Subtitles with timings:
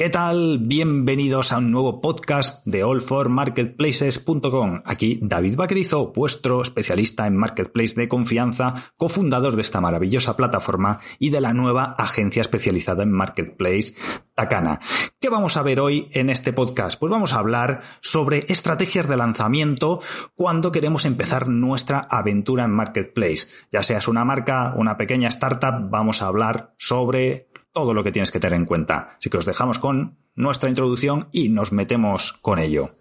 [0.00, 0.60] ¿Qué tal?
[0.60, 4.82] Bienvenidos a un nuevo podcast de allformarketplaces.com.
[4.84, 11.30] Aquí David Vaquerizo, vuestro especialista en marketplace de confianza, cofundador de esta maravillosa plataforma y
[11.30, 13.94] de la nueva agencia especializada en marketplace
[14.36, 14.78] Takana.
[15.18, 16.96] ¿Qué vamos a ver hoy en este podcast?
[17.00, 20.00] Pues vamos a hablar sobre estrategias de lanzamiento
[20.36, 23.48] cuando queremos empezar nuestra aventura en marketplace.
[23.72, 28.30] Ya seas una marca, una pequeña startup, vamos a hablar sobre todo lo que tienes
[28.30, 29.16] que tener en cuenta.
[29.18, 32.96] Así que os dejamos con nuestra introducción y nos metemos con ello.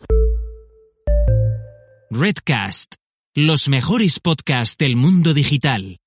[2.10, 2.96] Redcast,
[3.36, 5.98] los mejores podcasts del mundo digital.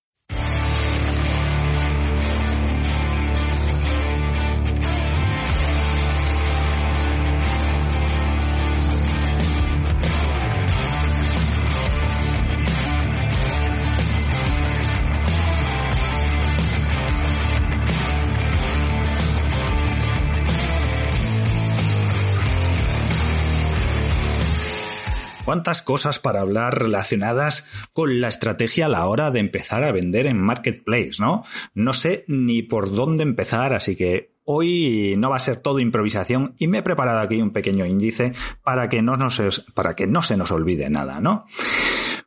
[25.51, 30.29] Cuántas cosas para hablar relacionadas con la estrategia a la hora de empezar a vender
[30.29, 31.43] en Marketplace, ¿no?
[31.75, 36.55] No sé ni por dónde empezar, así que Hoy no va a ser todo improvisación
[36.59, 38.33] y me he preparado aquí un pequeño índice
[38.65, 41.47] para que no, nos, para que no se nos olvide nada, ¿no?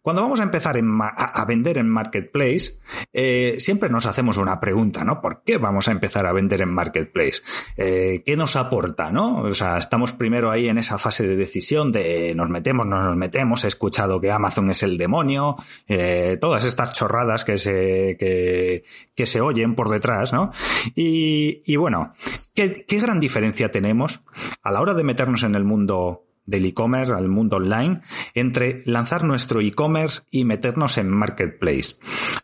[0.04, 2.74] Cuando vamos a empezar a, vender en Marketplace,
[3.14, 5.22] eh, siempre nos hacemos una pregunta, ¿no?
[5.22, 7.42] ¿Por qué vamos a empezar a vender en Marketplace?
[7.78, 9.38] Eh, ¿Qué nos aporta, no?
[9.38, 13.16] O sea, estamos primero ahí en esa fase de decisión de nos metemos, no nos
[13.16, 15.56] metemos, he escuchado que Amazon es el demonio,
[15.88, 20.52] eh, todas estas chorradas que se, que, se oyen por detrás, ¿no?
[20.96, 22.12] Y, y bueno,
[22.54, 24.26] ¿qué, ¿qué gran diferencia tenemos
[24.64, 28.02] a la hora de meternos en el mundo del e-commerce al mundo online
[28.34, 31.96] entre lanzar nuestro e-commerce y meternos en marketplace.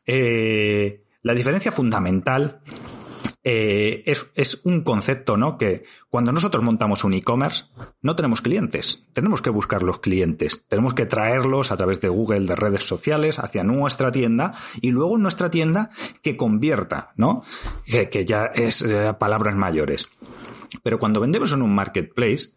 [0.06, 2.62] Eh, la diferencia fundamental
[3.44, 5.58] eh, es, es, un concepto, ¿no?
[5.58, 7.66] Que cuando nosotros montamos un e-commerce,
[8.02, 9.08] no tenemos clientes.
[9.14, 10.66] Tenemos que buscar los clientes.
[10.68, 15.18] Tenemos que traerlos a través de Google, de redes sociales, hacia nuestra tienda y luego
[15.18, 15.90] nuestra tienda
[16.22, 17.44] que convierta, ¿no?
[17.86, 18.86] Que, ya es
[19.20, 20.10] palabras mayores.
[20.84, 22.52] Pero cuando vendemos en un marketplace,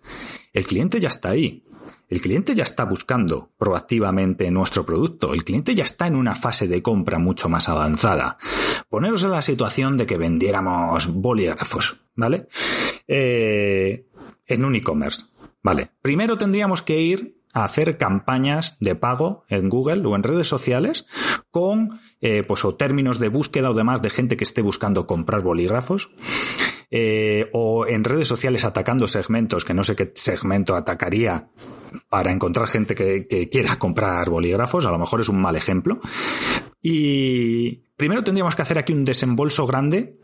[0.53, 1.65] el cliente ya está ahí.
[2.09, 5.33] El cliente ya está buscando proactivamente nuestro producto.
[5.33, 8.37] El cliente ya está en una fase de compra mucho más avanzada.
[8.91, 12.49] Poneros en la situación de que vendiéramos bolígrafos, ¿vale?
[13.09, 14.09] Eh,
[14.47, 15.25] en un e-commerce.
[15.63, 15.93] Vale.
[16.03, 21.07] Primero tendríamos que ir a hacer campañas de pago en Google o en redes sociales
[21.51, 25.43] con eh, pues o términos de búsqueda o demás de gente que esté buscando comprar
[25.43, 26.11] bolígrafos
[26.95, 31.49] eh, o en redes sociales atacando segmentos, que no sé qué segmento atacaría
[32.11, 36.01] para encontrar gente que, que quiera comprar bolígrafos, a lo mejor es un mal ejemplo.
[36.83, 40.19] Y primero tendríamos que hacer aquí un desembolso grande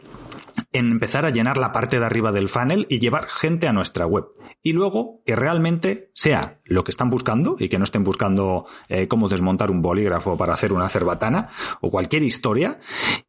[0.73, 4.07] en empezar a llenar la parte de arriba del funnel y llevar gente a nuestra
[4.07, 4.27] web.
[4.63, 9.09] Y luego que realmente sea lo que están buscando y que no estén buscando eh,
[9.09, 11.49] cómo desmontar un bolígrafo para hacer una cerbatana
[11.81, 12.81] o cualquier historia.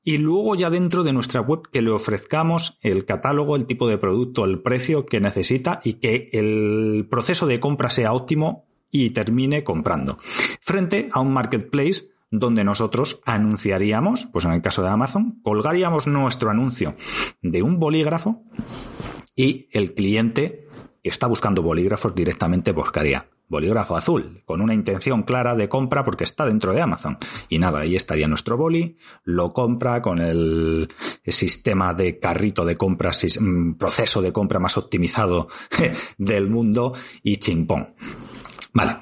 [0.03, 3.97] Y luego ya dentro de nuestra web que le ofrezcamos el catálogo, el tipo de
[3.97, 9.63] producto, el precio que necesita y que el proceso de compra sea óptimo y termine
[9.63, 10.17] comprando.
[10.61, 16.49] Frente a un marketplace donde nosotros anunciaríamos, pues en el caso de Amazon, colgaríamos nuestro
[16.49, 16.95] anuncio
[17.41, 18.43] de un bolígrafo
[19.35, 20.67] y el cliente
[21.01, 26.23] que está buscando bolígrafos directamente buscaría bolígrafo azul, con una intención clara de compra porque
[26.23, 27.17] está dentro de Amazon.
[27.49, 30.87] Y nada, ahí estaría nuestro boli, lo compra con el
[31.25, 35.49] sistema de carrito de compra, mm, proceso de compra más optimizado
[36.17, 37.95] del mundo y chimpón.
[38.71, 38.97] Vale.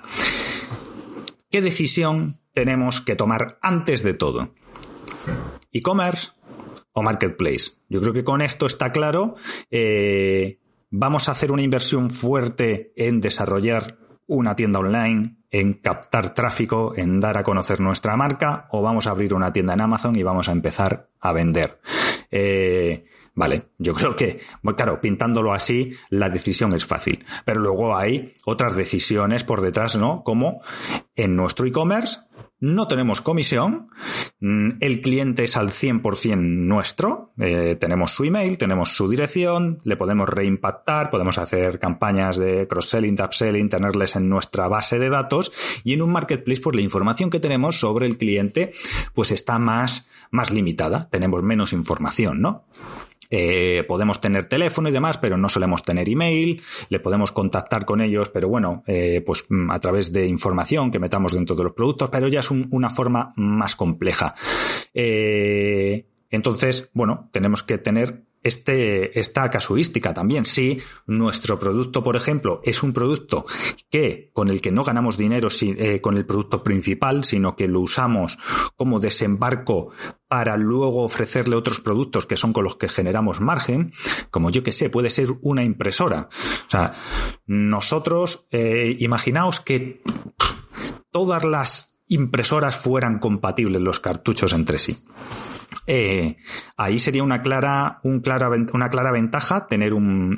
[1.50, 4.56] ¿Qué decisión tenemos que tomar antes de todo?
[5.72, 6.30] ¿E-commerce
[6.92, 7.74] o marketplace?
[7.88, 9.36] Yo creo que con esto está claro.
[9.70, 10.58] Eh,
[10.90, 17.20] vamos a hacer una inversión fuerte en desarrollar una tienda online, en captar tráfico, en
[17.20, 20.50] dar a conocer nuestra marca, o vamos a abrir una tienda en Amazon y vamos
[20.50, 21.80] a empezar a vender.
[22.32, 23.06] Eh,
[23.38, 24.40] Vale, yo creo que,
[24.76, 27.24] claro, pintándolo así, la decisión es fácil.
[27.46, 30.24] Pero luego hay otras decisiones por detrás, ¿no?
[30.24, 30.64] Como
[31.16, 32.18] en nuestro e-commerce
[32.60, 33.90] no tenemos comisión,
[34.40, 39.96] mm, el cliente es al 100% nuestro, eh, tenemos su email, tenemos su dirección, le
[39.96, 45.52] podemos reimpactar, podemos hacer campañas de cross-selling, upselling, tenerles en nuestra base de datos
[45.84, 48.74] y en un marketplace pues la información que tenemos sobre el cliente
[49.14, 52.66] pues está más, más limitada, tenemos menos información, ¿no?
[53.30, 58.02] Eh, podemos tener teléfono y demás, pero no solemos tener email, le podemos contactar con
[58.02, 61.74] ellos, pero bueno, eh, pues mm, a través de información que metamos dentro de los
[61.74, 64.34] productos, pero ya es una forma más compleja.
[64.94, 70.46] Eh, entonces, bueno, tenemos que tener este, esta casuística también.
[70.46, 73.46] Si nuestro producto, por ejemplo, es un producto
[73.90, 77.82] que con el que no ganamos dinero eh, con el producto principal, sino que lo
[77.82, 78.38] usamos
[78.76, 79.90] como desembarco
[80.28, 83.94] para luego ofrecerle otros productos que son con los que generamos margen,
[84.30, 86.30] como yo que sé, puede ser una impresora.
[86.68, 86.94] O sea,
[87.46, 90.02] nosotros, eh, imaginaos que
[91.12, 95.04] todas las impresoras fueran compatibles los cartuchos entre sí.
[95.86, 96.38] Eh,
[96.76, 100.38] ahí sería una clara, un clara, una clara ventaja tener un,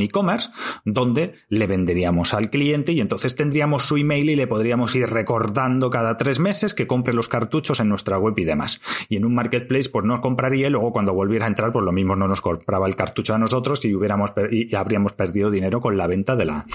[0.00, 0.50] e-commerce
[0.84, 5.90] donde le venderíamos al cliente y entonces tendríamos su email y le podríamos ir recordando
[5.90, 8.80] cada tres meses que compre los cartuchos en nuestra web y demás.
[9.08, 11.92] Y en un marketplace pues no compraría y luego cuando volviera a entrar pues lo
[11.92, 15.96] mismo no nos compraba el cartucho a nosotros y hubiéramos y habríamos perdido dinero con
[15.96, 16.66] la venta de la,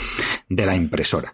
[0.49, 1.33] de la impresora.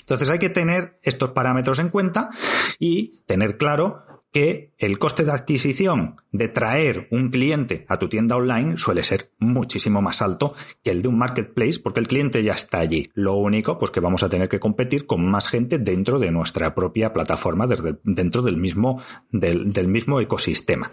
[0.00, 2.30] Entonces hay que tener estos parámetros en cuenta
[2.78, 8.36] y tener claro que el coste de adquisición de traer un cliente a tu tienda
[8.36, 10.52] online suele ser muchísimo más alto
[10.84, 13.10] que el de un marketplace porque el cliente ya está allí.
[13.14, 16.74] Lo único, pues que vamos a tener que competir con más gente dentro de nuestra
[16.74, 20.92] propia plataforma, desde, dentro del mismo, del, del mismo ecosistema.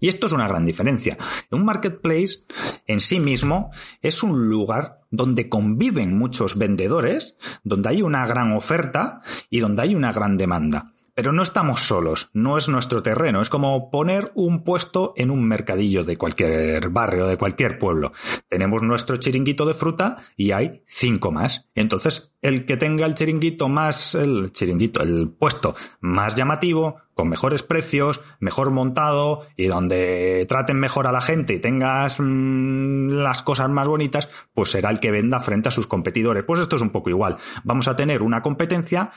[0.00, 1.16] Y esto es una gran diferencia.
[1.52, 2.46] Un marketplace
[2.88, 3.70] en sí mismo
[4.02, 9.20] es un lugar donde conviven muchos vendedores, donde hay una gran oferta
[9.50, 10.93] y donde hay una gran demanda.
[11.14, 15.46] Pero no estamos solos, no es nuestro terreno, es como poner un puesto en un
[15.46, 18.12] mercadillo de cualquier barrio, de cualquier pueblo.
[18.48, 21.68] Tenemos nuestro chiringuito de fruta y hay cinco más.
[21.76, 27.62] Entonces, el que tenga el chiringuito más, el chiringuito, el puesto más llamativo, con mejores
[27.62, 33.70] precios, mejor montado y donde traten mejor a la gente y tengas mm, las cosas
[33.70, 36.44] más bonitas, pues será el que venda frente a sus competidores.
[36.44, 37.38] Pues esto es un poco igual.
[37.62, 39.12] Vamos a tener una competencia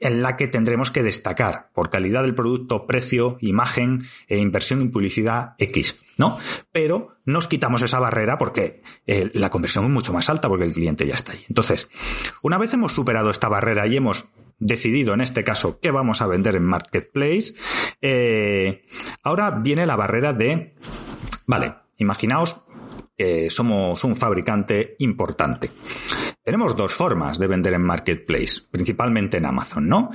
[0.00, 4.90] en la que tendremos que destacar por calidad del producto, precio, imagen e inversión en
[4.90, 6.38] publicidad X, ¿no?
[6.72, 10.72] Pero nos quitamos esa barrera porque eh, la conversión es mucho más alta porque el
[10.72, 11.44] cliente ya está ahí.
[11.48, 11.88] Entonces,
[12.42, 14.28] una vez hemos superado esta barrera y hemos
[14.58, 17.54] decidido en este caso qué vamos a vender en Marketplace,
[18.00, 18.84] eh,
[19.22, 20.74] ahora viene la barrera de,
[21.46, 22.64] vale, imaginaos
[23.16, 25.70] que somos un fabricante importante.
[26.42, 30.10] Tenemos dos formas de vender en Marketplace, principalmente en Amazon, ¿no?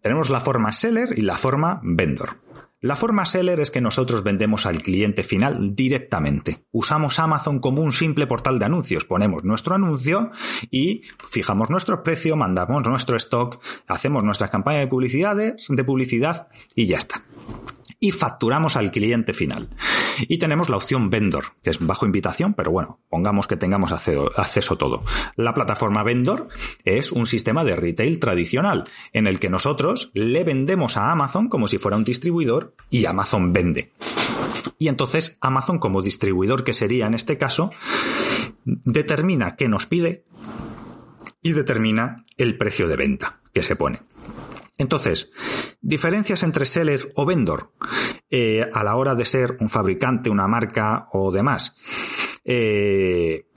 [0.00, 2.47] Tenemos la forma seller y la forma vendor.
[2.80, 6.64] La forma seller es que nosotros vendemos al cliente final directamente.
[6.70, 9.04] Usamos Amazon como un simple portal de anuncios.
[9.04, 10.30] Ponemos nuestro anuncio
[10.70, 16.46] y fijamos nuestro precio, mandamos nuestro stock, hacemos nuestras campañas de publicidades, de publicidad
[16.76, 17.24] y ya está
[18.00, 19.68] y facturamos al cliente final.
[20.26, 24.76] Y tenemos la opción vendor, que es bajo invitación, pero bueno, pongamos que tengamos acceso
[24.76, 25.04] todo.
[25.36, 26.48] La plataforma vendor
[26.84, 31.68] es un sistema de retail tradicional en el que nosotros le vendemos a Amazon como
[31.68, 33.92] si fuera un distribuidor y Amazon vende.
[34.78, 37.70] Y entonces Amazon como distribuidor que sería en este caso
[38.64, 40.24] determina qué nos pide
[41.42, 44.02] y determina el precio de venta que se pone.
[44.78, 45.30] Entonces,
[45.80, 47.72] diferencias entre seller o vendor
[48.30, 51.76] eh, a la hora de ser un fabricante, una marca o demás.
[52.44, 53.48] Eh,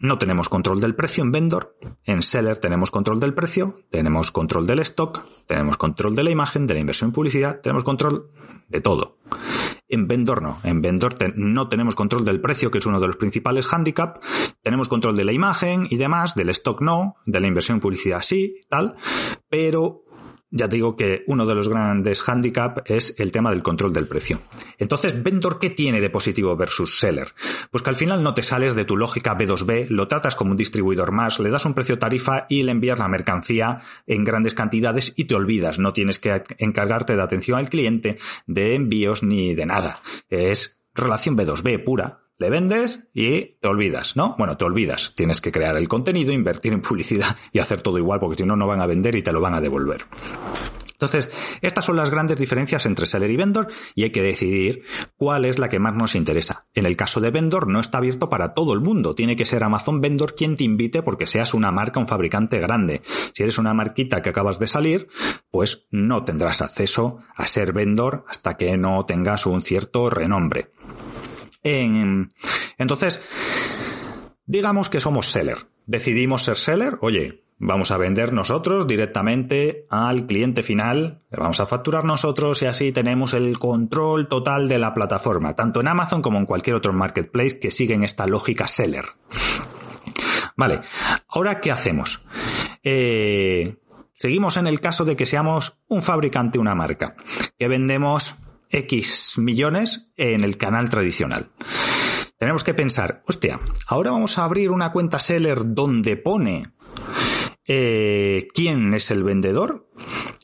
[0.00, 1.78] no tenemos control del precio en vendor.
[2.04, 6.66] En seller tenemos control del precio, tenemos control del stock, tenemos control de la imagen,
[6.66, 8.30] de la inversión en publicidad, tenemos control
[8.68, 9.18] de todo.
[9.88, 10.58] En vendor no.
[10.64, 14.22] En vendor no tenemos control del precio, que es uno de los principales handicap.
[14.62, 18.20] Tenemos control de la imagen y demás, del stock no, de la inversión en publicidad
[18.22, 18.96] sí, tal.
[19.48, 20.03] Pero
[20.56, 24.38] ya digo que uno de los grandes handicap es el tema del control del precio.
[24.78, 27.34] Entonces, vendor, ¿qué tiene de positivo versus seller?
[27.72, 30.56] Pues que al final no te sales de tu lógica B2B, lo tratas como un
[30.56, 35.12] distribuidor más, le das un precio tarifa y le envías la mercancía en grandes cantidades
[35.16, 35.80] y te olvidas.
[35.80, 40.02] No tienes que encargarte de atención al cliente, de envíos ni de nada.
[40.28, 44.34] Es relación B2B pura, vendes y te olvidas, ¿no?
[44.38, 45.12] Bueno, te olvidas.
[45.14, 48.56] Tienes que crear el contenido, invertir en publicidad y hacer todo igual porque si no,
[48.56, 50.06] no van a vender y te lo van a devolver.
[50.94, 51.28] Entonces,
[51.60, 54.84] estas son las grandes diferencias entre seller y vendor y hay que decidir
[55.16, 56.66] cuál es la que más nos interesa.
[56.72, 59.64] En el caso de vendor no está abierto para todo el mundo, tiene que ser
[59.64, 63.02] Amazon Vendor quien te invite porque seas una marca, un fabricante grande.
[63.34, 65.08] Si eres una marquita que acabas de salir,
[65.50, 70.70] pues no tendrás acceso a ser vendor hasta que no tengas un cierto renombre
[71.64, 73.20] entonces,
[74.46, 75.58] digamos que somos seller.
[75.86, 81.66] Decidimos ser seller, oye, vamos a vender nosotros directamente al cliente final, le vamos a
[81.66, 86.38] facturar nosotros y así tenemos el control total de la plataforma, tanto en Amazon como
[86.38, 89.04] en cualquier otro marketplace que siguen esta lógica seller.
[90.56, 90.82] Vale,
[91.28, 92.24] ahora ¿qué hacemos?
[92.82, 93.76] Eh,
[94.14, 97.16] seguimos en el caso de que seamos un fabricante, una marca,
[97.58, 98.36] que vendemos
[98.74, 101.50] X millones en el canal tradicional.
[102.38, 106.72] Tenemos que pensar, hostia, ahora vamos a abrir una cuenta seller donde pone
[107.66, 109.88] eh, quién es el vendedor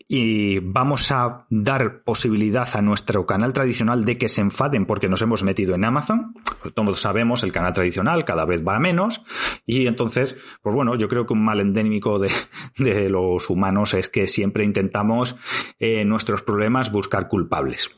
[0.07, 5.23] y vamos a dar posibilidad a nuestro canal tradicional de que se enfaden porque nos
[5.23, 6.35] hemos metido en Amazon.
[6.63, 9.23] Pues todos sabemos, el canal tradicional cada vez va a menos
[9.67, 12.31] y entonces, pues bueno, yo creo que un mal endémico de,
[12.79, 15.37] de los humanos es que siempre intentamos
[15.79, 17.91] eh, nuestros problemas buscar culpables.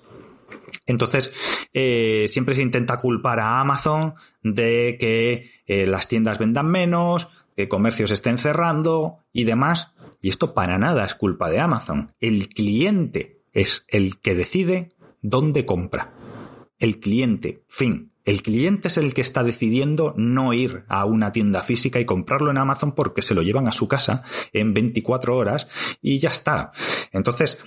[0.87, 1.33] Entonces,
[1.73, 7.69] eh, siempre se intenta culpar a Amazon de que eh, las tiendas vendan menos, que
[7.69, 9.95] comercios estén cerrando y demás.
[10.21, 12.13] Y esto para nada es culpa de Amazon.
[12.21, 16.15] El cliente es el que decide dónde compra.
[16.79, 18.13] El cliente, fin.
[18.25, 22.53] El cliente es el que está decidiendo no ir a una tienda física y comprarlo
[22.53, 24.23] en Amazon porque se lo llevan a su casa
[24.53, 25.67] en 24 horas
[26.01, 26.71] y ya está.
[27.11, 27.59] Entonces,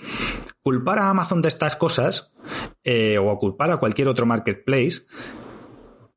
[0.66, 2.32] culpar a Amazon de estas cosas
[2.82, 5.02] eh, o culpar a cualquier otro marketplace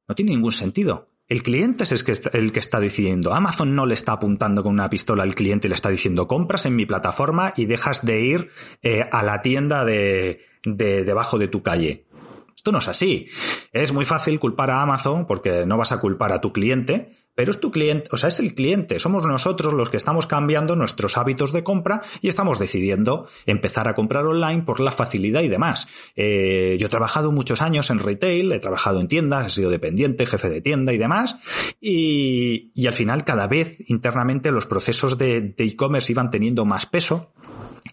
[0.07, 1.11] no tiene ningún sentido.
[1.27, 3.31] El cliente es el que, está, el que está decidiendo.
[3.31, 6.65] Amazon no le está apuntando con una pistola al cliente y le está diciendo compras
[6.65, 8.49] en mi plataforma y dejas de ir
[8.81, 12.07] eh, a la tienda de, de debajo de tu calle.
[12.55, 13.27] Esto no es así.
[13.71, 17.51] Es muy fácil culpar a Amazon porque no vas a culpar a tu cliente, pero
[17.51, 21.17] es tu cliente, o sea, es el cliente, somos nosotros los que estamos cambiando nuestros
[21.17, 25.87] hábitos de compra y estamos decidiendo empezar a comprar online por la facilidad y demás.
[26.17, 30.25] Eh, yo he trabajado muchos años en retail, he trabajado en tiendas, he sido dependiente,
[30.25, 31.37] jefe de tienda y demás,
[31.79, 37.31] y, al final cada vez internamente los procesos de e-commerce iban teniendo más peso.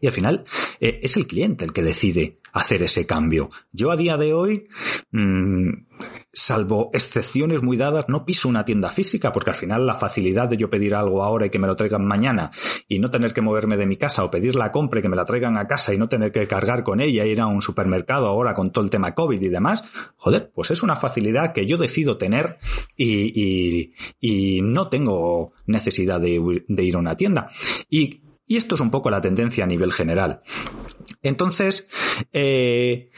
[0.00, 0.44] Y al final
[0.80, 3.50] eh, es el cliente el que decide hacer ese cambio.
[3.70, 4.66] Yo a día de hoy,
[5.10, 5.68] mmm,
[6.32, 10.56] salvo excepciones muy dadas, no piso una tienda física porque al final la facilidad de
[10.56, 12.50] yo pedir algo ahora y que me lo traigan mañana
[12.88, 15.16] y no tener que moverme de mi casa o pedir la compra y que me
[15.16, 18.26] la traigan a casa y no tener que cargar con ella, ir a un supermercado
[18.26, 19.84] ahora con todo el tema COVID y demás,
[20.16, 22.56] joder, pues es una facilidad que yo decido tener
[22.96, 27.48] y, y, y no tengo necesidad de, de ir a una tienda.
[27.90, 30.40] Y y esto es un poco la tendencia a nivel general.
[31.22, 31.88] Entonces,
[32.32, 33.10] eh,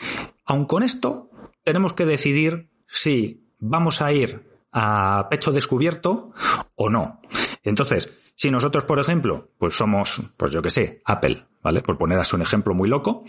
[0.44, 1.30] aun con esto,
[1.64, 6.32] tenemos que decidir si vamos a ir a pecho descubierto
[6.76, 7.20] o no.
[7.62, 11.82] Entonces, si nosotros, por ejemplo, pues somos, pues yo que sé, Apple, ¿vale?
[11.82, 13.24] Por poner así un ejemplo muy loco,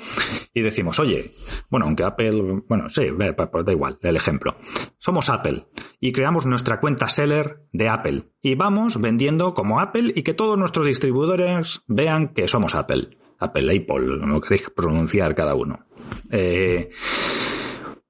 [0.54, 1.32] y decimos, oye,
[1.70, 4.56] bueno, aunque Apple, bueno, sí, da igual, el ejemplo.
[5.00, 5.68] Somos Apple
[6.00, 10.58] y creamos nuestra cuenta seller de Apple y vamos vendiendo como Apple y que todos
[10.58, 13.19] nuestros distribuidores vean que somos Apple.
[13.40, 15.86] Apple, Apple, no queréis pronunciar cada uno.
[16.30, 16.90] Eh,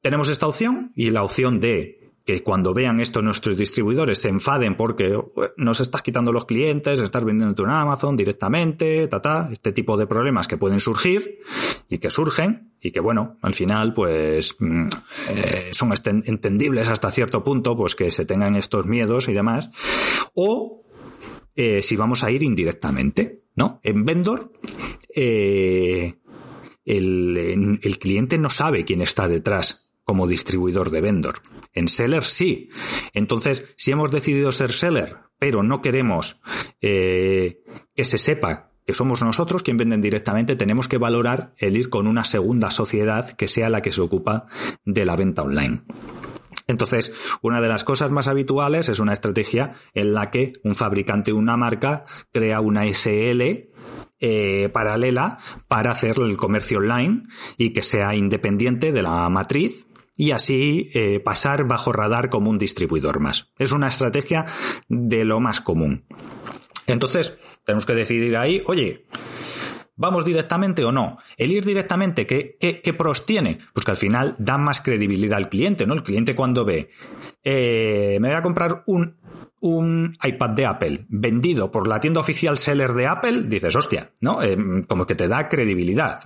[0.01, 4.75] tenemos esta opción y la opción de que cuando vean esto nuestros distribuidores se enfaden
[4.75, 5.19] porque
[5.57, 10.05] nos estás quitando los clientes, estás vendiendo en Amazon directamente, ta, ta, este tipo de
[10.05, 11.39] problemas que pueden surgir
[11.89, 17.75] y que surgen y que bueno, al final pues eh, son entendibles hasta cierto punto
[17.75, 19.71] pues que se tengan estos miedos y demás
[20.35, 20.78] o
[21.61, 23.81] eh, si vamos a ir indirectamente, ¿no?
[23.83, 24.53] En vendor
[25.13, 26.13] eh,
[26.85, 31.41] el, el cliente no sabe quién está detrás como distribuidor de vendor.
[31.73, 32.69] En seller sí.
[33.13, 36.39] Entonces, si hemos decidido ser seller, pero no queremos
[36.79, 37.61] eh,
[37.93, 42.07] que se sepa que somos nosotros quien venden directamente, tenemos que valorar el ir con
[42.07, 44.47] una segunda sociedad que sea la que se ocupa
[44.85, 45.81] de la venta online.
[46.69, 47.11] Entonces,
[47.41, 51.57] una de las cosas más habituales es una estrategia en la que un fabricante, una
[51.57, 53.71] marca, crea una SL
[54.19, 57.23] eh, paralela para hacer el comercio online
[57.57, 62.59] y que sea independiente de la matriz y así eh, pasar bajo radar como un
[62.59, 63.49] distribuidor más.
[63.57, 64.45] Es una estrategia
[64.87, 66.05] de lo más común.
[66.85, 69.07] Entonces, tenemos que decidir ahí, oye,
[69.99, 71.17] ¿Vamos directamente o no?
[71.35, 73.59] El ir directamente, ¿qué, qué, qué pros tiene?
[73.73, 75.93] Pues que al final da más credibilidad al cliente, ¿no?
[75.93, 76.89] El cliente cuando ve,
[77.43, 79.17] eh, me voy a comprar un
[79.61, 84.41] un iPad de Apple vendido por la tienda oficial seller de Apple, dices, hostia, ¿no?
[84.41, 86.21] Eh, como que te da credibilidad.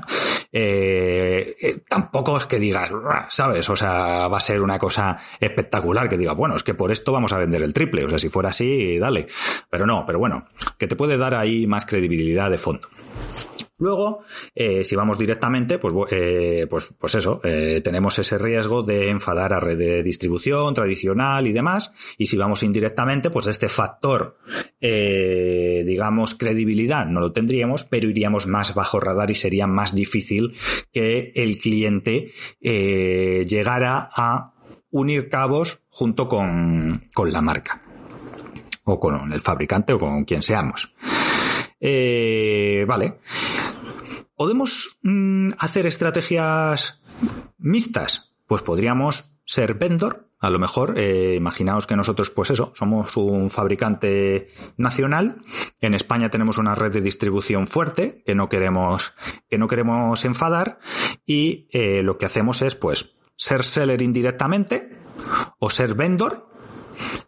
[0.51, 2.91] Eh, eh, tampoco es que digas,
[3.29, 3.67] ¿sabes?
[3.69, 7.11] O sea, va a ser una cosa espectacular que diga, bueno, es que por esto
[7.11, 8.05] vamos a vender el triple.
[8.05, 9.27] O sea, si fuera así, dale.
[9.69, 10.45] Pero no, pero bueno,
[10.77, 12.87] que te puede dar ahí más credibilidad de fondo.
[13.77, 19.09] Luego, eh, si vamos directamente, pues, eh, pues, pues eso, eh, tenemos ese riesgo de
[19.09, 21.93] enfadar a red de distribución tradicional y demás.
[22.17, 24.37] Y si vamos indirectamente, pues este factor,
[24.79, 30.55] eh, digamos, credibilidad no lo tendríamos, pero iríamos más bajo radar y sería más difícil
[30.91, 34.53] que el cliente eh, llegara a
[34.91, 37.81] unir cabos junto con, con la marca
[38.83, 40.93] o con el fabricante o con quien seamos.
[41.85, 43.19] Eh, vale.
[44.35, 47.03] ¿Podemos mm, hacer estrategias
[47.57, 50.29] mixtas, pues podríamos ser vendor.
[50.39, 55.37] A lo mejor, eh, imaginaos que nosotros, pues eso, somos un fabricante nacional.
[55.79, 59.13] En España tenemos una red de distribución fuerte que no queremos,
[59.49, 60.79] que no queremos enfadar.
[61.25, 64.97] Y eh, lo que hacemos es, pues, ser seller indirectamente
[65.59, 66.49] o ser vendor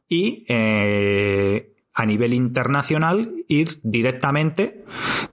[0.08, 4.86] y eh, a nivel internacional ir directamente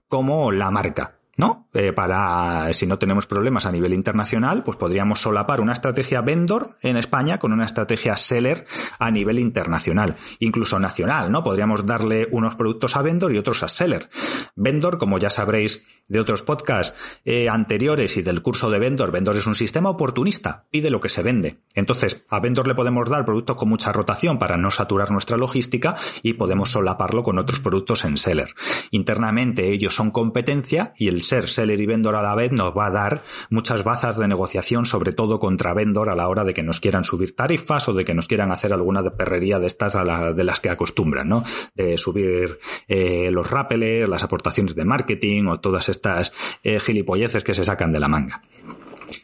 [0.07, 1.19] como la marca.
[1.37, 1.62] ¿no?
[1.73, 6.77] Eh, para, si no tenemos problemas a nivel internacional, pues podríamos solapar una estrategia vendor
[6.81, 8.65] en España con una estrategia seller
[8.99, 11.43] a nivel internacional, incluso nacional, ¿no?
[11.43, 14.09] Podríamos darle unos productos a vendor y otros a seller.
[14.55, 19.35] Vendor, como ya sabréis de otros podcasts eh, anteriores y del curso de vendor, vendor
[19.37, 21.61] es un sistema oportunista, pide lo que se vende.
[21.73, 25.95] Entonces, a vendor le podemos dar productos con mucha rotación para no saturar nuestra logística
[26.21, 28.53] y podemos solaparlo con otros productos en seller.
[28.91, 32.87] Internamente ellos son competencia y el ser seller y vendor a la vez nos va
[32.87, 36.63] a dar muchas bazas de negociación, sobre todo contra vendor a la hora de que
[36.63, 40.33] nos quieran subir tarifas o de que nos quieran hacer alguna perrería de estas a
[40.33, 41.43] de las que acostumbran, ¿no?
[41.75, 47.53] De subir eh, los rappelers, las aportaciones de marketing o todas estas eh, gilipolleces que
[47.53, 48.41] se sacan de la manga.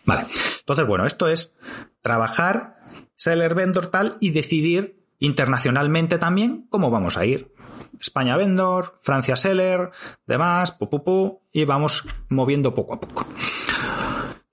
[0.05, 0.24] Vale.
[0.60, 1.53] Entonces, bueno, esto es
[2.01, 2.77] trabajar,
[3.15, 7.53] seller, vendor, tal, y decidir internacionalmente también cómo vamos a ir.
[8.00, 9.91] España Vendor, Francia Seller,
[10.25, 13.25] demás, pu, y vamos moviendo poco a poco.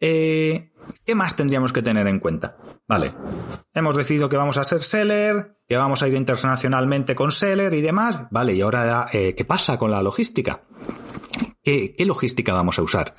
[0.00, 0.72] Eh,
[1.04, 2.56] ¿Qué más tendríamos que tener en cuenta?
[2.86, 3.14] Vale,
[3.74, 7.80] hemos decidido que vamos a ser seller, que vamos a ir internacionalmente con seller y
[7.80, 8.22] demás.
[8.30, 10.62] Vale, y ahora, eh, ¿qué pasa con la logística?
[11.62, 13.14] ¿Qué, ¿Qué, logística vamos a usar?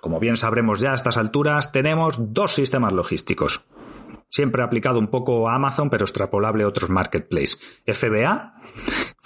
[0.00, 3.66] Como bien sabremos ya a estas alturas, tenemos dos sistemas logísticos.
[4.28, 7.58] Siempre aplicado un poco a Amazon, pero extrapolable a otros marketplaces.
[7.86, 8.54] FBA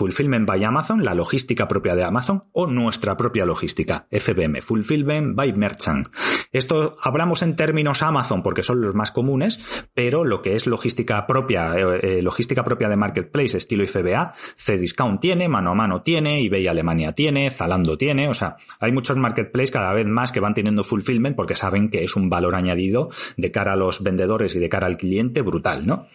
[0.01, 5.53] Fulfillment by Amazon, la logística propia de Amazon, o nuestra propia logística, FBM, Fulfillment by
[5.53, 6.09] Merchant.
[6.53, 9.61] Esto hablamos en términos Amazon porque son los más comunes,
[9.93, 15.21] pero lo que es logística propia, eh, eh, logística propia de Marketplace, estilo FBA, Cdiscount
[15.21, 19.71] tiene, mano a mano tiene, eBay Alemania tiene, Zalando tiene, o sea, hay muchos marketplaces
[19.71, 23.51] cada vez más que van teniendo fulfillment porque saben que es un valor añadido de
[23.51, 26.07] cara a los vendedores y de cara al cliente brutal, ¿no?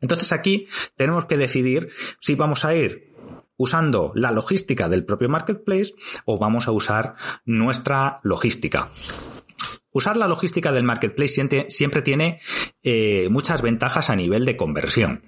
[0.00, 1.88] Entonces aquí tenemos que decidir
[2.20, 3.15] si vamos a ir
[3.56, 7.14] usando la logística del propio marketplace o vamos a usar
[7.44, 8.90] nuestra logística.
[9.92, 12.40] Usar la logística del marketplace siempre, tiene
[12.82, 15.22] eh, muchas ventajas a nivel de conversión,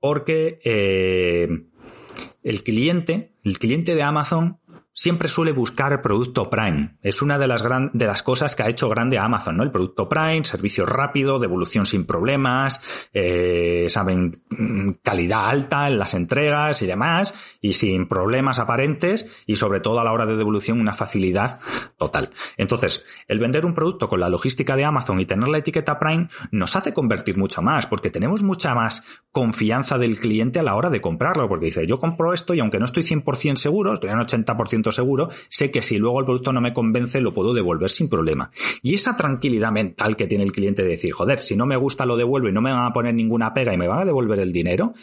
[0.00, 1.48] porque eh,
[2.42, 4.58] el cliente, el cliente de Amazon
[4.96, 6.96] siempre suele buscar producto Prime.
[7.02, 9.62] Es una de las, de las cosas que ha hecho grande Amazon, ¿no?
[9.62, 12.80] El producto Prime, servicio rápido, devolución sin problemas,
[13.12, 19.56] eh, saben, mm, calidad alta en las entregas y demás, y sin problemas aparentes, y
[19.56, 21.60] sobre todo a la hora de devolución una facilidad
[21.98, 22.30] total.
[22.56, 26.30] Entonces, el vender un producto con la logística de Amazon y tener la etiqueta Prime
[26.50, 30.88] nos hace convertir mucho más, porque tenemos mucha más confianza del cliente a la hora
[30.88, 34.20] de comprarlo, porque dice, yo compro esto y aunque no estoy 100% seguro, estoy en
[34.20, 38.08] 80% seguro, sé que si luego el producto no me convence, lo puedo devolver sin
[38.08, 38.50] problema.
[38.82, 42.06] Y esa tranquilidad mental que tiene el cliente de decir, joder, si no me gusta
[42.06, 44.40] lo devuelvo y no me van a poner ninguna pega y me van a devolver
[44.40, 44.94] el dinero,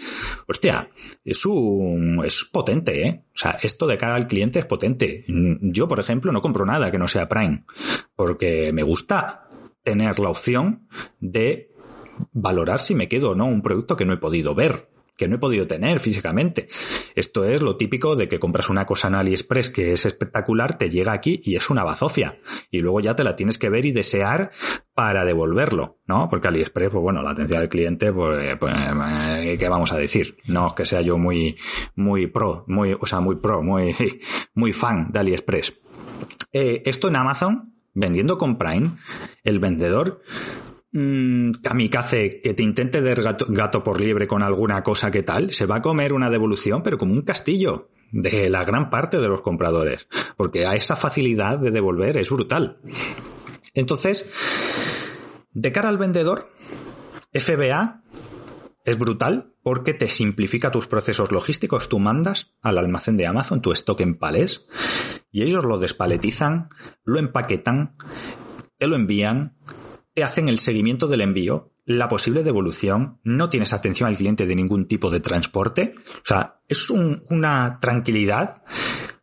[0.48, 0.89] hostia,
[1.24, 3.24] es un, es potente, ¿eh?
[3.34, 5.26] O sea, esto de cara al cliente es potente.
[5.28, 7.63] Yo, por ejemplo, no compro nada que no sea Prime,
[8.15, 9.50] porque me gusta
[9.84, 10.88] tener la opción
[11.19, 11.72] de
[12.32, 15.36] valorar si me quedo o no un producto que no he podido ver que no
[15.36, 16.67] he podido tener físicamente.
[17.15, 20.89] Esto es lo típico de que compras una cosa en AliExpress que es espectacular, te
[20.89, 22.39] llega aquí y es una bazofia.
[22.71, 24.52] Y luego ya te la tienes que ver y desear
[24.93, 26.30] para devolverlo, ¿no?
[26.30, 30.38] Porque AliExpress, pues bueno, la atención al cliente, pues, pues eh, ¿qué vamos a decir?
[30.45, 31.58] No es que sea yo muy,
[31.95, 33.95] muy pro, muy, o sea, muy pro, muy,
[34.54, 35.73] muy fan de AliExpress.
[36.52, 38.97] Eh, esto en Amazon, vendiendo con Prime,
[39.43, 40.21] el vendedor
[40.94, 45.66] mmm, kamikaze que te intente dar gato, por liebre con alguna cosa que tal, se
[45.66, 49.42] va a comer una devolución, pero como un castillo de la gran parte de los
[49.42, 52.80] compradores, porque a esa facilidad de devolver es brutal.
[53.74, 54.32] Entonces,
[55.52, 56.48] de cara al vendedor,
[57.34, 58.04] FBA
[58.86, 61.90] es brutal porque te simplifica tus procesos logísticos.
[61.90, 64.66] Tú mandas al almacén de Amazon tu stock en palés
[65.32, 66.70] y ellos lo despaletizan,
[67.04, 67.96] lo empaquetan,
[68.78, 69.58] te lo envían,
[70.13, 74.56] te hacen el seguimiento del envío, la posible devolución, no tienes atención al cliente de
[74.56, 75.95] ningún tipo de transporte.
[76.17, 78.63] O sea, es una tranquilidad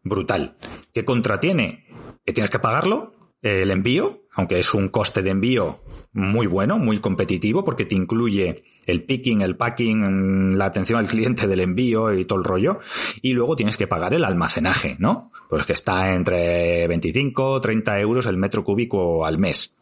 [0.02, 0.56] brutal
[0.92, 1.86] que contratiene
[2.24, 5.80] que tienes que pagarlo, el envío, aunque es un coste de envío
[6.12, 11.46] muy bueno, muy competitivo, porque te incluye el picking, el packing, la atención al cliente
[11.46, 12.80] del envío y todo el rollo,
[13.22, 15.32] y luego tienes que pagar el almacenaje, ¿no?
[15.48, 19.74] Pues que está entre 25, 30 euros el metro cúbico al mes.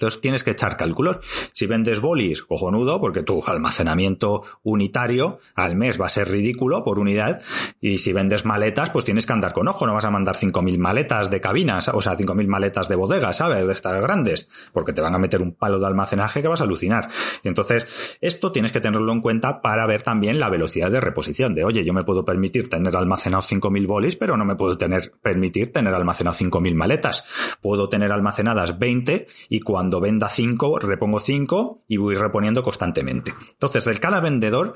[0.00, 1.18] Entonces tienes que echar cálculos.
[1.52, 6.98] Si vendes bolis, cojonudo, porque tu almacenamiento unitario al mes va a ser ridículo por
[6.98, 7.42] unidad.
[7.82, 9.86] Y si vendes maletas, pues tienes que andar con ojo.
[9.86, 13.66] No vas a mandar 5.000 maletas de cabinas, o sea, 5.000 maletas de bodega, ¿sabes?
[13.66, 14.48] De estas grandes.
[14.72, 17.10] Porque te van a meter un palo de almacenaje que vas a alucinar.
[17.44, 21.54] Entonces, esto tienes que tenerlo en cuenta para ver también la velocidad de reposición.
[21.54, 25.12] De, oye, yo me puedo permitir tener almacenado 5.000 bolis, pero no me puedo tener,
[25.20, 27.26] permitir tener almacenado 5.000 maletas.
[27.60, 33.32] Puedo tener almacenadas 20 y cuando venda 5, repongo 5 y voy reponiendo constantemente.
[33.50, 34.74] Entonces, del cada vendedor,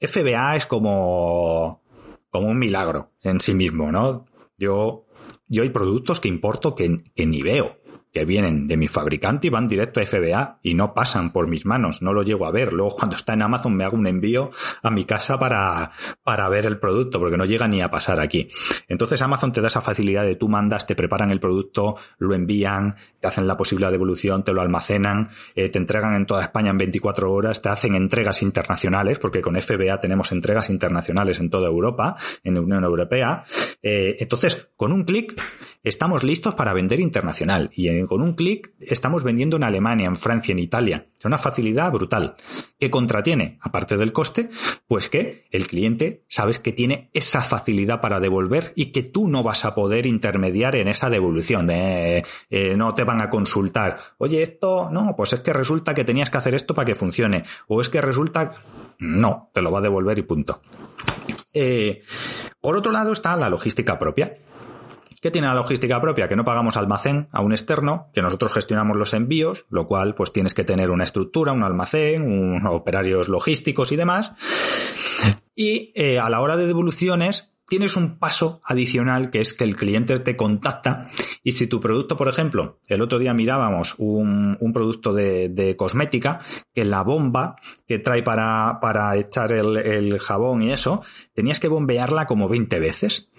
[0.00, 1.82] FBA es como,
[2.30, 4.26] como un milagro en sí mismo, ¿no?
[4.58, 5.06] Yo,
[5.46, 7.81] yo hay productos que importo que, que ni veo
[8.12, 11.64] que vienen de mi fabricante y van directo a FBA y no pasan por mis
[11.64, 12.72] manos, no lo llego a ver.
[12.72, 14.50] Luego cuando está en Amazon me hago un envío
[14.82, 18.48] a mi casa para, para ver el producto, porque no llega ni a pasar aquí.
[18.88, 22.96] Entonces Amazon te da esa facilidad de tú mandas, te preparan el producto, lo envían,
[23.18, 26.78] te hacen la posible devolución, te lo almacenan, eh, te entregan en toda España en
[26.78, 32.16] 24 horas, te hacen entregas internacionales, porque con FBA tenemos entregas internacionales en toda Europa,
[32.44, 33.44] en la Unión Europea.
[33.82, 35.40] Eh, entonces, con un clic
[35.82, 40.52] estamos listos para vender internacional y con un clic estamos vendiendo en Alemania, en Francia,
[40.52, 41.08] en Italia.
[41.18, 42.36] Es una facilidad brutal.
[42.78, 43.58] ¿Qué contratiene?
[43.60, 44.48] Aparte del coste,
[44.86, 49.42] pues que el cliente sabes que tiene esa facilidad para devolver y que tú no
[49.42, 51.68] vas a poder intermediar en esa devolución.
[51.70, 52.22] Eh,
[52.76, 53.98] no te van a consultar.
[54.18, 57.44] Oye, esto, no, pues es que resulta que tenías que hacer esto para que funcione.
[57.66, 58.52] O es que resulta,
[58.98, 60.62] no, te lo va a devolver y punto.
[61.52, 62.02] Eh,
[62.60, 64.36] por otro lado está la logística propia.
[65.20, 66.28] ¿Qué tiene la logística propia?
[66.28, 70.32] Que no pagamos almacén a un externo, que nosotros gestionamos los envíos, lo cual pues
[70.32, 74.32] tienes que tener una estructura, un almacén, un, operarios logísticos y demás.
[75.54, 79.76] Y eh, a la hora de devoluciones tienes un paso adicional que es que el
[79.76, 81.08] cliente te contacta
[81.42, 86.40] y si tu producto, por ejemplo, el otro día mirábamos un, producto de, cosmética,
[86.74, 87.56] que la bomba
[87.88, 92.78] que trae para, para echar el, el, jabón y eso, tenías que bombearla como 20
[92.78, 93.30] veces.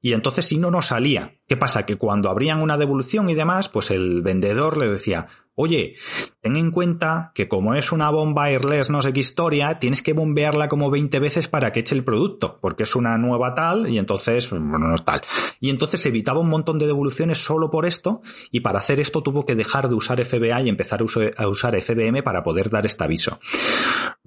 [0.00, 1.36] Y entonces si no, no salía.
[1.46, 1.86] ¿Qué pasa?
[1.86, 5.28] Que cuando abrían una devolución y demás, pues el vendedor les decía,
[5.60, 5.96] oye,
[6.40, 10.12] ten en cuenta que como es una bomba airless no sé qué historia, tienes que
[10.12, 13.98] bombearla como 20 veces para que eche el producto, porque es una nueva tal y
[13.98, 15.20] entonces, bueno, no es tal.
[15.58, 19.44] Y entonces evitaba un montón de devoluciones solo por esto y para hacer esto tuvo
[19.44, 21.00] que dejar de usar FBA y empezar
[21.36, 23.40] a usar FBM para poder dar este aviso.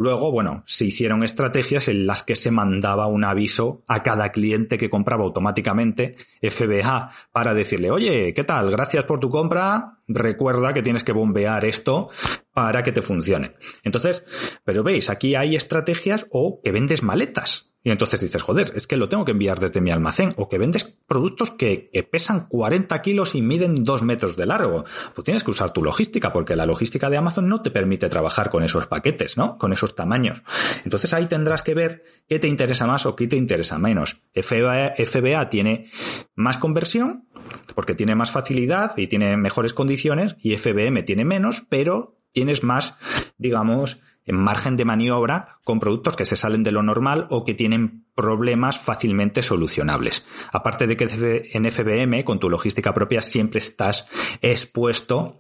[0.01, 4.79] Luego, bueno, se hicieron estrategias en las que se mandaba un aviso a cada cliente
[4.79, 8.71] que compraba automáticamente FBA para decirle, oye, ¿qué tal?
[8.71, 12.09] Gracias por tu compra, recuerda que tienes que bombear esto
[12.51, 13.53] para que te funcione.
[13.83, 14.25] Entonces,
[14.63, 17.70] pero veis, aquí hay estrategias o que vendes maletas.
[17.83, 20.29] Y entonces dices, joder, es que lo tengo que enviar desde mi almacén.
[20.37, 24.85] O que vendes productos que, pesan 40 kilos y miden 2 metros de largo.
[25.15, 28.49] Pues tienes que usar tu logística, porque la logística de Amazon no te permite trabajar
[28.49, 29.57] con esos paquetes, ¿no?
[29.57, 30.43] Con esos tamaños.
[30.83, 34.21] Entonces ahí tendrás que ver qué te interesa más o qué te interesa menos.
[34.35, 35.89] FBA, tiene
[36.35, 37.27] más conversión,
[37.73, 42.95] porque tiene más facilidad y tiene mejores condiciones, y FBM tiene menos, pero tienes más,
[43.37, 48.05] digamos, margen de maniobra con productos que se salen de lo normal o que tienen
[48.15, 50.25] problemas fácilmente solucionables.
[50.51, 54.09] Aparte de que en FBM, con tu logística propia, siempre estás
[54.41, 55.39] expuesto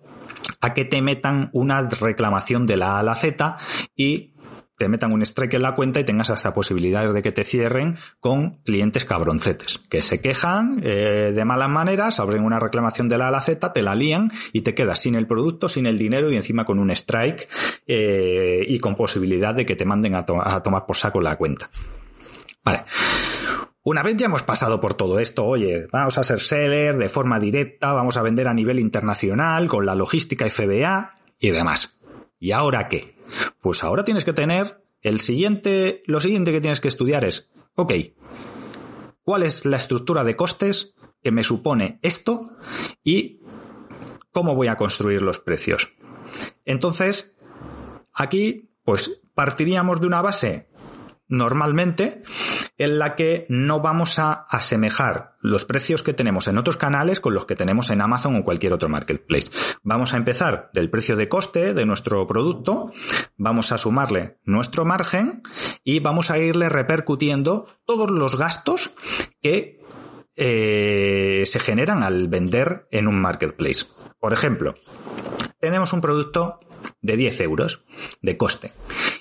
[0.59, 3.57] a que te metan una reclamación de la A a la Z
[3.95, 4.30] y
[4.81, 7.99] te metan un strike en la cuenta y tengas hasta posibilidades de que te cierren
[8.19, 13.27] con clientes cabroncetes, que se quejan eh, de malas maneras, abren una reclamación de la
[13.27, 16.65] A te la lían y te quedas sin el producto, sin el dinero y encima
[16.65, 17.47] con un strike
[17.85, 21.69] eh, y con posibilidad de que te manden a, a tomar por saco la cuenta.
[22.63, 22.83] Vale.
[23.83, 27.39] Una vez ya hemos pasado por todo esto, oye, vamos a ser seller de forma
[27.39, 31.99] directa, vamos a vender a nivel internacional con la logística FBA y demás.
[32.39, 33.20] ¿Y ahora qué?
[33.59, 37.93] Pues ahora tienes que tener el siguiente, lo siguiente que tienes que estudiar es, ok,
[39.23, 42.57] ¿cuál es la estructura de costes que me supone esto
[43.03, 43.39] y
[44.31, 45.89] cómo voy a construir los precios?
[46.65, 47.35] Entonces,
[48.13, 50.69] aquí, pues partiríamos de una base
[51.27, 52.23] normalmente
[52.83, 57.35] en la que no vamos a asemejar los precios que tenemos en otros canales con
[57.35, 59.51] los que tenemos en Amazon o cualquier otro marketplace.
[59.83, 62.91] Vamos a empezar del precio de coste de nuestro producto,
[63.37, 65.43] vamos a sumarle nuestro margen
[65.83, 68.91] y vamos a irle repercutiendo todos los gastos
[69.43, 69.79] que
[70.35, 73.85] eh, se generan al vender en un marketplace.
[74.19, 74.73] Por ejemplo,
[75.59, 76.59] tenemos un producto
[77.01, 77.83] de 10 euros
[78.23, 78.71] de coste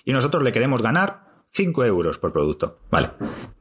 [0.07, 2.77] y nosotros le queremos ganar 5 euros por producto.
[2.91, 3.11] Vale.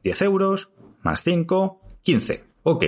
[0.02, 0.70] 10 euros
[1.02, 2.44] más 5, 15.
[2.62, 2.84] Ok.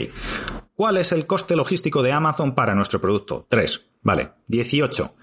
[0.75, 3.47] ¿Cuál es el coste logístico de Amazon para nuestro producto?
[3.49, 3.91] 3.
[4.03, 4.33] Vale.
[4.49, 5.15] 18.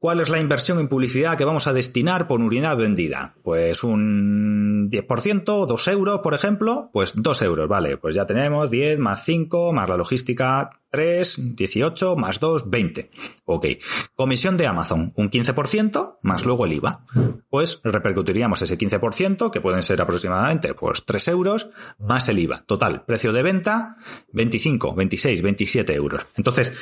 [0.00, 3.34] ¿Cuál es la inversión en publicidad que vamos a destinar por unidad vendida?
[3.42, 8.98] Pues un 10%, 2 euros, por ejemplo, pues 2 euros, vale, pues ya tenemos 10
[8.98, 13.10] más 5 más la logística 3, 18 más 2, 20.
[13.44, 13.66] Ok.
[14.14, 17.04] Comisión de Amazon, un 15% más luego el IVA.
[17.50, 22.64] Pues repercutiríamos ese 15%, que pueden ser aproximadamente pues 3 euros, más el IVA.
[22.64, 23.98] Total, precio de venta,
[24.32, 26.26] 25, 26, 27 euros.
[26.38, 26.72] Entonces,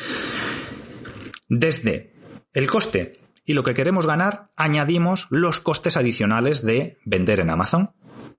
[1.48, 2.17] desde
[2.58, 7.92] el coste y lo que queremos ganar, añadimos los costes adicionales de vender en Amazon.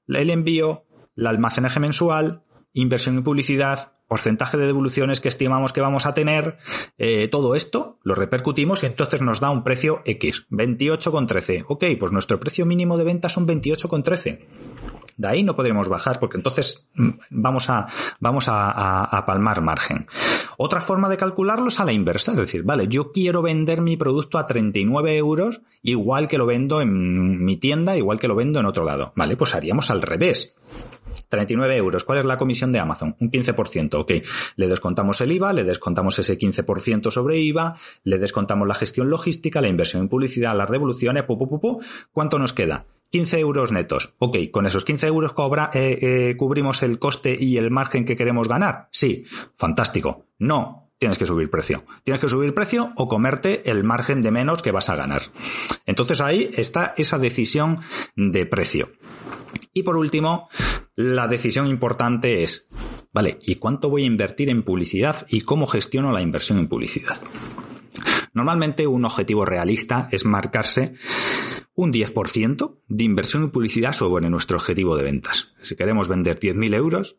[0.07, 0.83] El envío,
[1.15, 6.57] el almacenaje mensual, inversión en publicidad, porcentaje de devoluciones que estimamos que vamos a tener,
[6.97, 11.63] eh, todo esto lo repercutimos y entonces nos da un precio X, 28,13.
[11.67, 14.47] Ok, pues nuestro precio mínimo de venta son 28,13.
[15.19, 17.87] De ahí no podremos bajar porque entonces mm, vamos a,
[18.21, 20.07] vamos a, palmar margen.
[20.57, 23.97] Otra forma de calcularlo es a la inversa, es decir, vale, yo quiero vender mi
[23.97, 28.61] producto a 39 euros igual que lo vendo en mi tienda, igual que lo vendo
[28.61, 29.11] en otro lado.
[29.17, 30.55] Vale, pues haríamos al revés.
[31.27, 32.05] 39 euros.
[32.05, 33.17] ¿Cuál es la comisión de Amazon?
[33.19, 33.95] Un 15%.
[33.95, 34.11] Ok.
[34.55, 39.61] Le descontamos el IVA, le descontamos ese 15% sobre IVA, le descontamos la gestión logística,
[39.61, 41.81] la inversión en publicidad, las devoluciones, pu, pu, pu,
[42.13, 42.85] ¿Cuánto nos queda?
[43.09, 44.15] 15 euros netos.
[44.19, 48.15] Ok, con esos 15 euros cobra, eh, eh, cubrimos el coste y el margen que
[48.15, 48.87] queremos ganar.
[48.91, 50.27] Sí, fantástico.
[50.37, 51.85] No, tienes que subir precio.
[52.03, 55.23] Tienes que subir precio o comerte el margen de menos que vas a ganar.
[55.85, 57.79] Entonces ahí está esa decisión
[58.15, 58.91] de precio.
[59.73, 60.49] Y por último,
[60.95, 62.67] la decisión importante es,
[63.11, 67.17] vale, ¿y cuánto voy a invertir en publicidad y cómo gestiono la inversión en publicidad?
[68.33, 70.93] Normalmente un objetivo realista es marcarse
[71.75, 75.53] un 10% de inversión en publicidad sobre nuestro objetivo de ventas.
[75.61, 77.17] Si queremos vender 10.000 euros,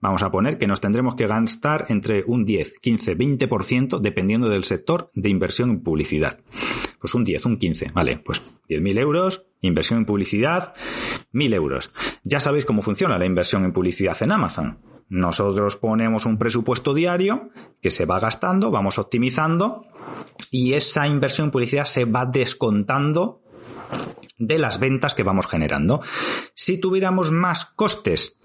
[0.00, 4.64] vamos a poner que nos tendremos que gastar entre un 10, 15, 20% dependiendo del
[4.64, 6.40] sector de inversión en publicidad.
[7.00, 10.74] Pues un 10, un 15, vale, pues 10.000 euros, inversión en publicidad,
[11.32, 11.92] 1.000 euros.
[12.24, 14.91] Ya sabéis cómo funciona la inversión en publicidad en Amazon.
[15.12, 17.50] Nosotros ponemos un presupuesto diario
[17.82, 19.84] que se va gastando, vamos optimizando
[20.50, 23.42] y esa inversión en publicidad se va descontando
[24.38, 26.00] de las ventas que vamos generando.
[26.54, 28.38] Si tuviéramos más costes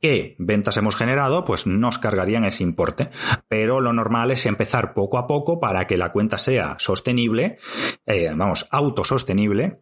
[0.00, 3.10] que ventas hemos generado, pues nos cargarían ese importe.
[3.46, 7.58] Pero lo normal es empezar poco a poco para que la cuenta sea sostenible,
[8.04, 9.80] eh, vamos, autosostenible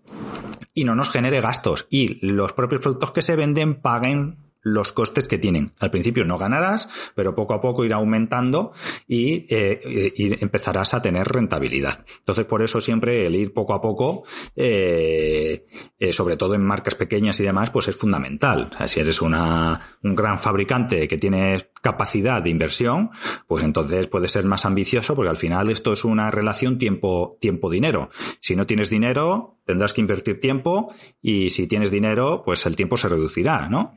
[0.74, 5.28] y no nos genere gastos y los propios productos que se venden paguen los costes
[5.28, 5.72] que tienen.
[5.78, 8.72] Al principio no ganarás, pero poco a poco irá aumentando
[9.06, 12.04] y, eh, empezarás a tener rentabilidad.
[12.18, 14.24] Entonces, por eso siempre el ir poco a poco,
[14.56, 15.66] eh,
[15.98, 18.70] eh, sobre todo en marcas pequeñas y demás, pues es fundamental.
[18.86, 23.10] si eres una, un gran fabricante que tiene capacidad de inversión,
[23.46, 28.08] pues entonces puedes ser más ambicioso porque al final esto es una relación tiempo, tiempo-dinero.
[28.40, 32.96] Si no tienes dinero, tendrás que invertir tiempo y si tienes dinero, pues el tiempo
[32.96, 33.96] se reducirá, ¿no?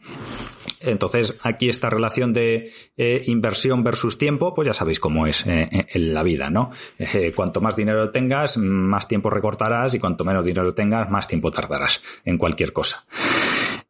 [0.82, 5.70] Entonces, aquí esta relación de eh, inversión versus tiempo, pues ya sabéis cómo es eh,
[5.72, 6.72] eh, en la vida, ¿no?
[7.36, 12.02] cuanto más dinero tengas, más tiempo recortarás y cuanto menos dinero tengas, más tiempo tardarás
[12.24, 13.06] en cualquier cosa.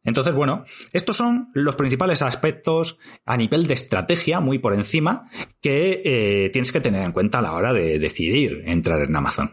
[0.06, 5.28] Entonces, bueno, estos son los principales aspectos a nivel de estrategia, muy por encima,
[5.60, 9.52] que eh, tienes que tener en cuenta a la hora de decidir entrar en Amazon.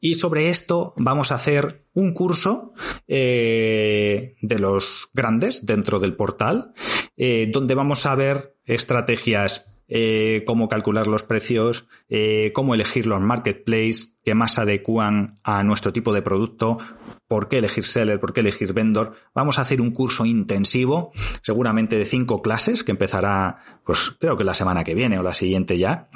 [0.00, 2.72] Y sobre esto vamos a hacer un curso
[3.06, 6.72] eh, de los grandes dentro del portal,
[7.16, 13.20] eh, donde vamos a ver estrategias eh, cómo calcular los precios, eh, cómo elegir los
[13.20, 16.78] marketplaces que más adecuan a nuestro tipo de producto,
[17.28, 19.12] por qué elegir seller, por qué elegir vendor.
[19.34, 24.44] Vamos a hacer un curso intensivo, seguramente de cinco clases, que empezará, pues creo que
[24.44, 26.08] la semana que viene o la siguiente ya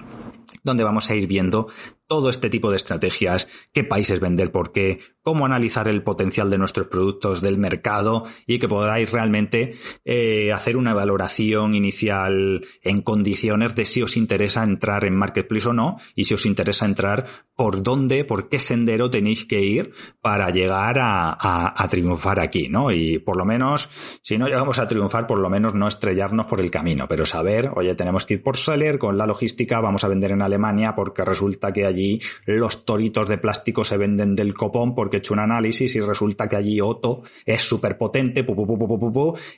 [0.62, 1.68] donde vamos a ir viendo
[2.06, 6.58] todo este tipo de estrategias, qué países vender por qué, cómo analizar el potencial de
[6.58, 13.74] nuestros productos del mercado y que podáis realmente eh, hacer una valoración inicial en condiciones
[13.74, 17.82] de si os interesa entrar en Marketplace o no y si os interesa entrar por
[17.82, 22.90] dónde, por qué sendero tenéis que ir para llegar a, triunfar aquí, ¿no?
[22.90, 23.88] Y por lo menos,
[24.22, 27.70] si no llegamos a triunfar, por lo menos no estrellarnos por el camino, pero saber,
[27.74, 31.24] oye, tenemos que ir por Seller con la logística, vamos a vender en Alemania porque
[31.24, 35.34] resulta que hay allí los toritos de plástico se venden del copón porque he hecho
[35.34, 38.44] un análisis y resulta que allí Otto es súper potente,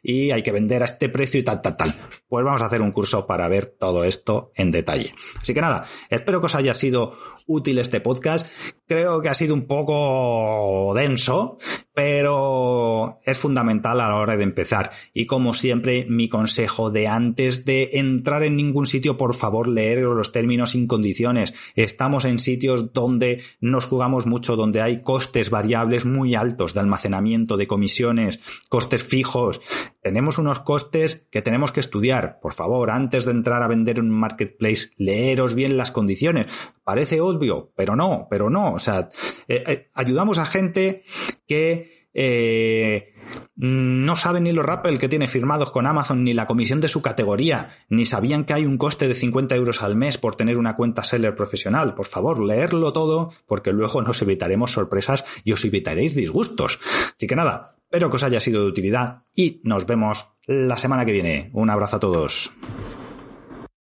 [0.03, 1.94] y hay que vender a este precio y tal, tal, tal.
[2.29, 5.14] Pues vamos a hacer un curso para ver todo esto en detalle.
[5.40, 7.14] Así que nada, espero que os haya sido
[7.46, 8.46] útil este podcast.
[8.87, 11.59] Creo que ha sido un poco denso,
[11.94, 14.92] pero es fundamental a la hora de empezar.
[15.12, 19.98] Y como siempre, mi consejo de antes de entrar en ningún sitio, por favor, leer
[20.01, 21.55] los términos sin condiciones.
[21.74, 27.56] Estamos en sitios donde nos jugamos mucho, donde hay costes variables muy altos de almacenamiento,
[27.56, 29.60] de comisiones, costes fijos.
[30.02, 32.38] Tenemos unos costes que tenemos que estudiar.
[32.40, 36.46] Por favor, antes de entrar a vender un marketplace, leeros bien las condiciones.
[36.84, 38.72] Parece obvio, pero no, pero no.
[38.72, 39.08] O sea,
[39.48, 41.02] eh, eh, ayudamos a gente
[41.46, 43.14] que eh,
[43.54, 47.00] no saben ni los rappel que tiene firmados con Amazon, ni la comisión de su
[47.00, 50.74] categoría, ni sabían que hay un coste de 50 euros al mes por tener una
[50.74, 51.94] cuenta seller profesional.
[51.94, 56.81] Por favor, leerlo todo, porque luego nos evitaremos sorpresas y os evitaréis disgustos.
[57.16, 61.04] Así que nada, espero que os haya sido de utilidad y nos vemos la semana
[61.04, 61.50] que viene.
[61.52, 62.50] Un abrazo a todos.